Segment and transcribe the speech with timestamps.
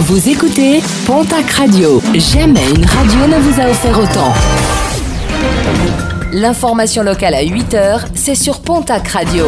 [0.00, 2.00] Vous écoutez Pontac Radio.
[2.14, 4.32] Jamais une radio ne vous a offert autant.
[6.32, 9.46] L'information locale à 8h, c'est sur Pontac Radio.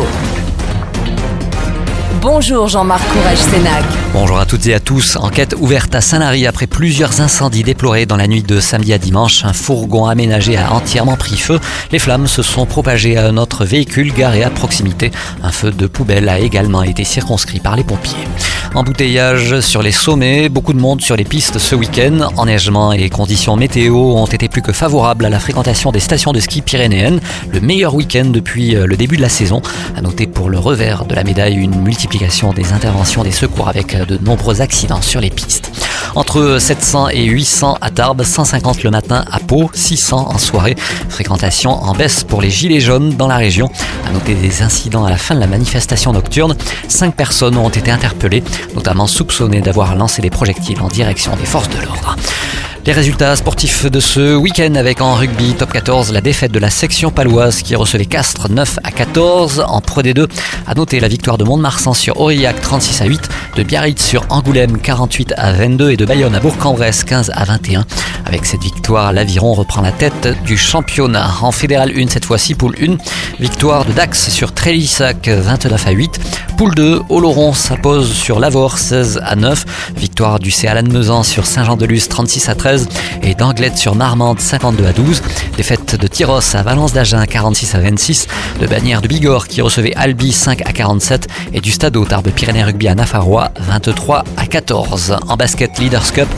[2.22, 3.82] Bonjour Jean-Marc Courage-Sénac.
[4.12, 5.16] Bonjour à toutes et à tous.
[5.16, 9.43] Enquête ouverte à Saint-Lary après plusieurs incendies déplorés dans la nuit de samedi à dimanche.
[9.46, 11.59] Un fourgon aménagé a entièrement pris feu.
[11.93, 15.12] Les flammes se sont propagées à un autre véhicule garé à proximité.
[15.43, 18.29] Un feu de poubelle a également été circonscrit par les pompiers.
[18.75, 22.29] Embouteillage sur les sommets, beaucoup de monde sur les pistes ce week-end.
[22.36, 26.39] Enneigement et conditions météo ont été plus que favorables à la fréquentation des stations de
[26.39, 27.21] ski pyrénéennes.
[27.52, 29.61] Le meilleur week-end depuis euh, le début de la saison.
[29.96, 33.95] À noter pour le revers de la médaille une multiplication des interventions des secours avec
[33.95, 35.70] euh, de nombreux accidents sur les pistes.
[36.17, 40.75] Entre 700 et 800 à Tarbes, 150 le matin à Pau, 600 en soirée.
[41.09, 43.70] Fréquentation en baisse pour les gilets jaunes dans la région.
[44.09, 46.56] À noter des incidents à la fin de la manifestation nocturne.
[46.89, 48.42] Cinq personnes ont été interpellées,
[48.75, 52.17] notamment soupçonnées d'avoir lancé des projectiles en direction des forces de l'ordre.
[52.86, 56.70] Les résultats sportifs de ce week-end avec en rugby top 14 la défaite de la
[56.70, 60.27] section paloise qui recevait Castres 9 à 14 en Pro D2.
[60.67, 64.78] À noter la victoire de Mont-de-Marsan sur Aurillac 36 à 8, de Biarritz sur Angoulême
[64.78, 67.84] 48 à 22 et de Bayonne à Bourg-en-Bresse 15 à 21.
[68.31, 71.28] Avec cette victoire, l'Aviron reprend la tête du championnat.
[71.42, 72.97] En fédéral 1 cette fois-ci, poule 1,
[73.41, 76.20] victoire de Dax sur Trélissac 29 à 8.
[76.56, 79.92] Poule 2, Oloron s'impose sur Lavore 16 à 9.
[79.97, 82.89] Victoire du CA Lannemezan sur Saint-Jean-de-Luz 36 à 13
[83.23, 85.23] et d'Anglette sur Marmande 52 à 12.
[85.56, 88.28] Défaite de Tyros à Valence d'Agen 46 à 26.
[88.61, 92.62] De Bagnères de Bigorre qui recevait Albi 5 à 47 et du Stade Tarbes Pyrénées
[92.62, 95.17] Rugby à Nafarois 23 à 14.
[95.27, 96.28] En basket Leaders Cup,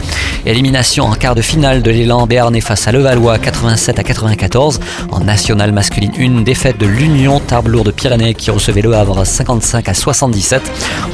[0.47, 4.81] élimination en quart de finale de l'élan Béarnais face à Levallois 87 à 94.
[5.11, 9.89] En nationale masculine 1, défaite de l'Union Tarbes de Pyrénées qui recevait Le Havre 55
[9.89, 10.63] à 77.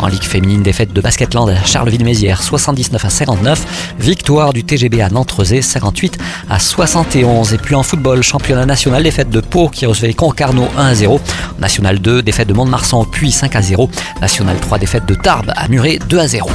[0.01, 3.95] En ligue féminine, défaite de Basketland à Charleville-Mézières 79 à 59.
[3.99, 6.19] Victoire du TGB à Nantes-Rezé 58
[6.49, 7.53] à 71.
[7.53, 11.21] Et puis en football, championnat national, défaite de Pau qui recevait Concarneau 1 à 0.
[11.59, 13.91] National 2, défaite de Mont-de-Marsan Puy 5 à 0.
[14.21, 16.51] National 3, défaite de Tarbes à Muret 2 à 0.